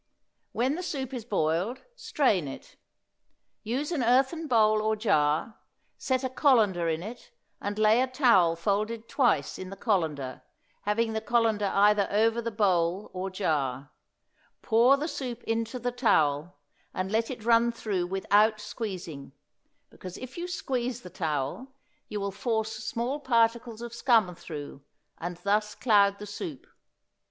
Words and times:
When 0.51 0.73
the 0.73 0.81
soup 0.81 1.13
is 1.13 1.25
boiled, 1.25 1.83
strain 1.95 2.47
it; 2.47 2.75
use 3.61 3.91
an 3.91 4.01
earthen 4.01 4.47
bowl 4.47 4.81
or 4.81 4.95
jar; 4.95 5.59
set 5.95 6.23
a 6.23 6.29
colander 6.31 6.89
in 6.89 7.03
it, 7.03 7.29
and 7.61 7.77
lay 7.77 8.01
a 8.01 8.07
towel 8.07 8.55
folded 8.55 9.07
twice 9.07 9.59
in 9.59 9.69
the 9.69 9.75
colander, 9.75 10.41
having 10.85 11.13
the 11.13 11.21
colander 11.21 11.67
either 11.75 12.07
over 12.09 12.41
the 12.41 12.49
bowl 12.49 13.11
or 13.13 13.29
jar; 13.29 13.91
pour 14.63 14.97
the 14.97 15.07
soup 15.07 15.43
into 15.43 15.77
the 15.77 15.91
towel, 15.91 16.57
and 16.95 17.11
let 17.11 17.29
it 17.29 17.45
run 17.45 17.71
through 17.71 18.07
without 18.07 18.59
squeezing, 18.59 19.33
because 19.91 20.17
if 20.17 20.35
you 20.35 20.47
squeeze 20.47 21.01
the 21.01 21.11
towel 21.11 21.75
you 22.09 22.19
will 22.19 22.31
force 22.31 22.71
small 22.73 23.19
particles 23.19 23.83
of 23.83 23.93
scum 23.93 24.33
through, 24.33 24.81
and 25.19 25.37
thus 25.43 25.75
cloud 25.75 26.17
the 26.17 26.25
soup. 26.25 26.65